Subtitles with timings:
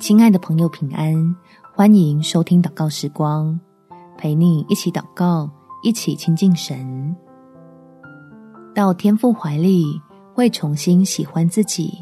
[0.00, 1.36] 亲爱的朋友，平安！
[1.74, 3.60] 欢迎收听祷告时光，
[4.16, 5.48] 陪你一起祷告，
[5.82, 7.14] 一起亲近神。
[8.74, 10.00] 到天父怀里，
[10.32, 11.92] 会重新喜欢自己。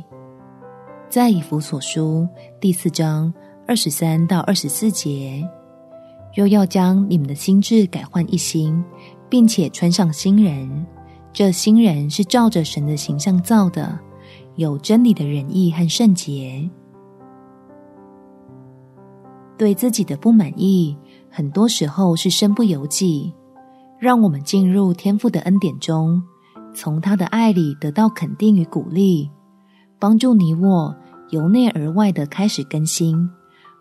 [1.10, 2.26] 在以弗所书
[2.60, 3.34] 第四章
[3.66, 5.44] 二十三到二十四节，
[6.36, 8.82] 又要将你们的心志改换一新，
[9.28, 10.86] 并且穿上新人。
[11.32, 13.98] 这新人是照着神的形象造的，
[14.54, 16.70] 有真理的仁义和圣洁。
[19.58, 20.96] 对自己的不满意，
[21.28, 23.34] 很多时候是身不由己。
[23.98, 26.22] 让我们进入天父的恩典中，
[26.72, 29.28] 从他的爱里得到肯定与鼓励，
[29.98, 30.94] 帮助你我
[31.30, 33.28] 由内而外的开始更新，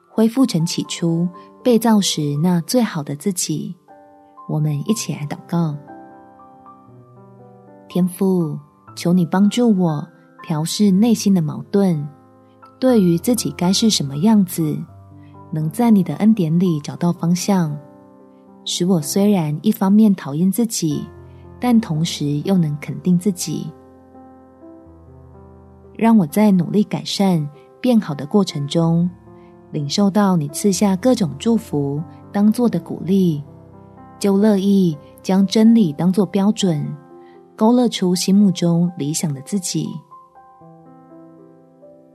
[0.09, 1.29] 恢复成起初
[1.63, 3.75] 被造时那最好的自己。
[4.49, 5.77] 我们一起来祷告：
[7.87, 8.57] 天父，
[8.95, 10.07] 求你帮助我
[10.41, 12.03] 调试内心的矛盾，
[12.79, 14.75] 对于自己该是什么样子。
[15.51, 17.77] 能在你的恩典里找到方向，
[18.65, 21.07] 使我虽然一方面讨厌自己，
[21.59, 23.71] 但同时又能肯定自己。
[25.95, 27.47] 让我在努力改善、
[27.81, 29.09] 变好的过程中，
[29.71, 33.41] 领受到你赐下各种祝福当做的鼓励，
[34.19, 36.85] 就乐意将真理当作标准，
[37.55, 39.87] 勾勒出心目中理想的自己。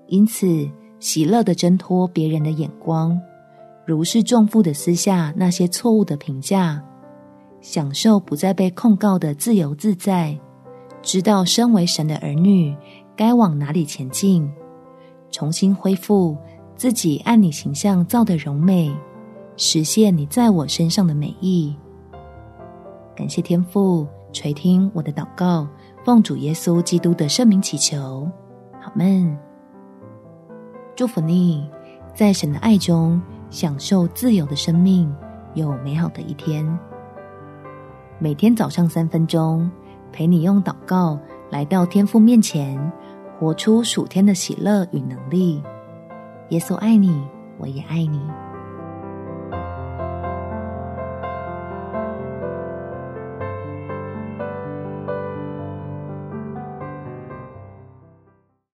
[0.06, 0.68] 因此，
[1.02, 3.20] 喜乐的挣脱别人的眼光，
[3.84, 6.80] 如释重负的撕下那些错误的评价，
[7.60, 10.38] 享受不再被控告的自由自在，
[11.02, 12.72] 知道身为神的儿女
[13.16, 14.48] 该往哪里前进，
[15.32, 16.36] 重新恢复
[16.76, 18.94] 自己按你形象造的柔美，
[19.56, 21.74] 实现你在我身上的美意。
[23.16, 25.66] 感谢天父垂听我的祷告，
[26.04, 28.30] 奉主耶稣基督的圣名祈求，
[28.80, 29.51] 阿们。
[31.02, 31.68] 祝福你，
[32.14, 35.12] 在神的爱中享受自由的生命，
[35.54, 36.64] 有美好的一天。
[38.20, 39.68] 每天早上三分钟，
[40.12, 41.18] 陪你用祷告
[41.50, 42.80] 来到天父面前，
[43.36, 45.60] 活出属天的喜乐与能力。
[46.50, 47.20] 耶稣爱你，
[47.58, 48.20] 我也爱你。